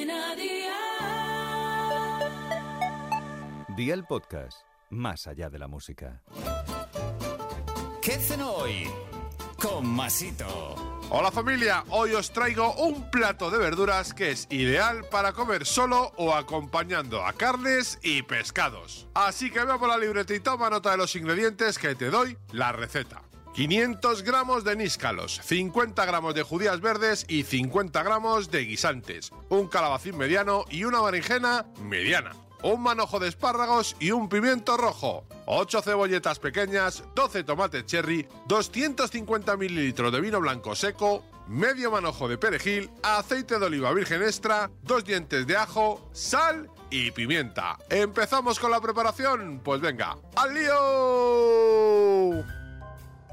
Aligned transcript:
Cadena 0.00 0.34
Dial. 0.34 0.70
Día 3.76 3.94
el 3.94 4.04
podcast, 4.04 4.62
más 4.88 5.26
allá 5.26 5.50
de 5.50 5.58
la 5.58 5.68
música. 5.68 6.22
¿Qué 8.00 8.12
cenó 8.12 8.50
hoy? 8.52 8.88
Con 9.60 9.86
Masito. 9.86 10.74
Hola 11.10 11.30
familia, 11.30 11.84
hoy 11.90 12.12
os 12.12 12.32
traigo 12.32 12.72
un 12.76 13.10
plato 13.10 13.50
de 13.50 13.58
verduras 13.58 14.14
que 14.14 14.30
es 14.30 14.46
ideal 14.50 15.04
para 15.10 15.34
comer 15.34 15.66
solo 15.66 16.12
o 16.16 16.32
acompañando 16.34 17.26
a 17.26 17.34
carnes 17.34 17.98
y 18.02 18.22
pescados. 18.22 19.06
Así 19.12 19.50
que 19.50 19.62
veo 19.64 19.78
por 19.78 19.90
la 19.90 19.98
libreta 19.98 20.34
y 20.34 20.40
toma 20.40 20.70
nota 20.70 20.92
de 20.92 20.96
los 20.96 21.14
ingredientes 21.14 21.78
que 21.78 21.94
te 21.94 22.08
doy 22.10 22.38
la 22.52 22.72
receta. 22.72 23.20
500 23.54 24.22
gramos 24.22 24.64
de 24.64 24.76
níscalos, 24.76 25.40
50 25.44 26.04
gramos 26.04 26.34
de 26.34 26.42
judías 26.42 26.80
verdes 26.80 27.24
y 27.28 27.42
50 27.42 28.02
gramos 28.02 28.50
de 28.50 28.64
guisantes, 28.64 29.32
un 29.48 29.68
calabacín 29.68 30.16
mediano 30.16 30.64
y 30.70 30.84
una 30.84 31.00
berenjena 31.00 31.66
mediana 31.82 32.32
un 32.62 32.82
manojo 32.82 33.18
de 33.18 33.28
espárragos 33.28 33.96
y 34.00 34.10
un 34.10 34.28
pimiento 34.28 34.76
rojo, 34.76 35.24
8 35.46 35.82
cebolletas 35.82 36.38
pequeñas, 36.38 37.02
12 37.14 37.44
tomates 37.44 37.86
cherry, 37.86 38.26
250 38.46 39.56
mililitros 39.56 40.12
de 40.12 40.20
vino 40.20 40.40
blanco 40.40 40.74
seco, 40.74 41.24
medio 41.48 41.90
manojo 41.90 42.28
de 42.28 42.38
perejil, 42.38 42.90
aceite 43.02 43.58
de 43.58 43.66
oliva 43.66 43.92
virgen 43.92 44.22
extra, 44.22 44.70
dos 44.82 45.04
dientes 45.04 45.46
de 45.46 45.56
ajo, 45.56 46.08
sal 46.12 46.70
y 46.90 47.10
pimienta. 47.10 47.78
¿Empezamos 47.88 48.58
con 48.58 48.70
la 48.70 48.80
preparación? 48.80 49.60
Pues 49.64 49.80
venga, 49.80 50.16
¡al 50.36 50.54
lío! 50.54 51.89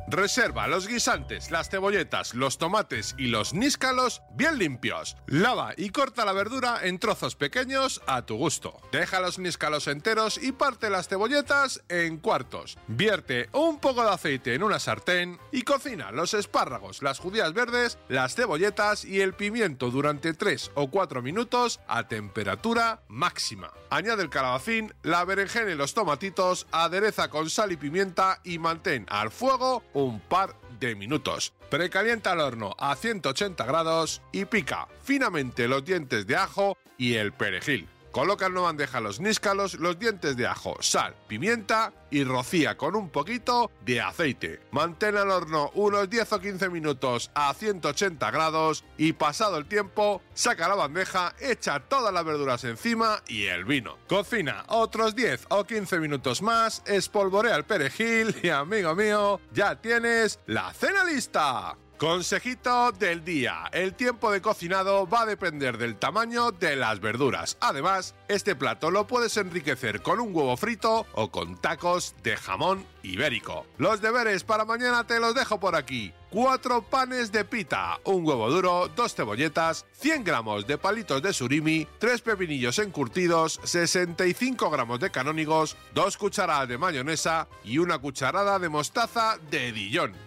Reserva 0.10 0.70
los 0.70 0.88
guisantes, 0.88 1.52
las 1.52 1.70
cebolletas, 1.70 2.34
los 2.34 2.58
tomates 2.58 3.14
y 3.18 3.28
los 3.28 3.54
níscalos 3.54 4.22
bien 4.36 4.58
limpios. 4.58 5.18
Lava 5.28 5.74
y 5.76 5.90
corta 5.90 6.24
la 6.24 6.32
verdura 6.32 6.80
en 6.84 6.98
trozos 6.98 7.36
pequeños 7.36 8.02
a 8.08 8.26
tu 8.26 8.38
gusto. 8.38 8.80
Deja 8.94 9.20
los 9.20 9.38
níscalos 9.38 9.86
enteros 9.88 10.42
y 10.42 10.54
parte 10.54 10.90
las 10.90 11.10
cebolletas 11.10 11.84
en 11.90 12.20
cuartos. 12.20 12.78
Vierte 12.88 13.50
un 13.52 13.80
poco 13.80 14.02
de 14.02 14.12
aceite 14.12 14.54
en 14.54 14.64
una 14.64 14.80
sartén 14.80 15.40
y 15.52 15.64
cocina 15.64 16.12
los 16.12 16.34
espárragos, 16.34 17.04
las 17.04 17.20
judías 17.20 17.52
verdes, 17.52 17.98
las 18.08 18.34
cebolletas 18.34 19.04
y 19.04 19.20
el 19.20 19.34
pimiento 19.34 19.92
durante 19.92 20.34
3 20.34 20.72
o 20.76 20.90
4 20.90 21.22
minutos 21.22 21.82
a 21.86 22.08
temperatura 22.08 23.02
máxima. 23.10 23.74
Añade 23.90 24.24
el 24.24 24.30
calabacín, 24.30 24.94
la 25.04 25.24
berenjena 25.26 25.72
y 25.72 25.76
los 25.76 25.94
tomatitos, 25.94 26.68
adereza 26.72 27.30
con 27.30 27.50
sal 27.50 27.72
y 27.72 27.78
pimienta 27.78 28.40
y 28.44 28.60
mantén 28.60 29.06
al 29.10 29.32
fuego 29.32 29.84
un 30.04 30.20
par 30.20 30.56
de 30.80 30.96
minutos. 30.96 31.54
Precalienta 31.70 32.34
el 32.34 32.40
horno 32.40 32.76
a 32.78 32.96
180 32.96 33.66
grados 33.66 34.22
y 34.32 34.46
pica 34.46 34.88
finamente 35.04 35.68
los 35.68 35.84
dientes 35.84 36.28
de 36.28 36.36
ajo 36.36 36.78
y 36.98 37.16
el 37.16 37.34
perejil. 37.34 37.88
Coloca 38.18 38.48
en 38.48 38.54
una 38.54 38.62
bandeja 38.62 39.00
los 39.00 39.20
níscalos, 39.20 39.76
los 39.76 40.00
dientes 40.00 40.36
de 40.36 40.48
ajo, 40.48 40.76
sal, 40.80 41.14
pimienta 41.28 41.94
y 42.10 42.24
rocía 42.24 42.76
con 42.76 42.96
un 42.96 43.12
poquito 43.12 43.70
de 43.86 44.02
aceite. 44.02 44.60
Mantén 44.72 45.18
al 45.18 45.30
horno 45.30 45.70
unos 45.76 46.10
10 46.10 46.34
o 46.34 46.40
15 46.40 46.70
minutos 46.70 47.30
a 47.36 47.54
180 47.54 48.32
grados 48.32 48.84
y 48.98 49.14
pasado 49.14 49.60
el 49.60 49.68
tiempo, 49.68 50.24
saca 50.34 50.68
la 50.68 50.74
bandeja, 50.74 51.36
echa 51.40 51.80
todas 51.80 52.12
las 52.12 52.26
verduras 52.26 52.64
encima 52.64 53.22
y 53.28 53.46
el 53.46 53.66
vino. 53.66 54.00
Cocina 54.10 54.64
otros 54.70 55.16
10 55.16 55.46
o 55.50 55.66
15 55.66 56.00
minutos 56.00 56.42
más, 56.42 56.82
espolvorea 56.88 57.56
el 57.56 57.66
perejil 57.66 58.36
y 58.42 58.50
amigo 58.50 58.96
mío, 58.96 59.40
ya 59.54 59.80
tienes 59.80 60.40
la 60.48 60.74
cena 60.74 61.04
lista. 61.04 61.78
Consejito 61.98 62.92
del 62.92 63.26
día. 63.26 63.64
El 63.72 63.96
tiempo 63.96 64.32
de 64.32 64.40
cocinado 64.40 65.10
va 65.10 65.22
a 65.22 65.26
depender 65.26 65.80
del 65.80 65.96
tamaño 65.96 66.52
de 66.52 66.76
las 66.76 67.00
verduras. 67.00 67.58
Además, 67.60 68.14
este 68.28 68.56
plato 68.56 68.92
lo 68.92 69.08
puedes 69.08 69.36
enriquecer 69.38 70.04
con 70.04 70.20
un 70.20 70.36
huevo 70.36 70.56
frito 70.58 71.08
o 71.14 71.32
con 71.32 71.60
tacos 71.60 72.14
de 72.22 72.38
jamón 72.38 72.86
ibérico. 73.02 73.66
Los 73.80 74.00
deberes 74.00 74.44
para 74.44 74.64
mañana 74.64 75.08
te 75.08 75.20
los 75.20 75.34
dejo 75.34 75.60
por 75.60 75.76
aquí. 75.76 76.14
4 76.30 76.84
panes 76.84 77.32
de 77.32 77.46
pita, 77.46 78.00
un 78.04 78.28
huevo 78.28 78.52
duro, 78.52 78.92
dos 78.96 79.16
cebolletas, 79.16 79.88
100 79.94 80.24
gramos 80.24 80.68
de 80.68 80.78
palitos 80.78 81.24
de 81.24 81.34
surimi, 81.34 81.88
3 81.98 82.22
pepinillos 82.22 82.78
encurtidos, 82.78 83.60
65 83.64 84.70
gramos 84.70 85.00
de 85.00 85.10
canónigos, 85.10 85.78
2 85.96 86.18
cucharadas 86.18 86.68
de 86.68 86.78
mayonesa 86.78 87.48
y 87.64 87.80
una 87.80 87.98
cucharada 87.98 88.60
de 88.60 88.70
mostaza 88.70 89.40
de 89.50 89.72
Dijon. 89.72 90.27